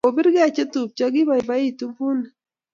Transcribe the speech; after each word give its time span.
Kobirgei 0.05 0.53
chetupcho 0.55 1.05
kibaibaitu 1.13 1.85
buniik 1.95 2.33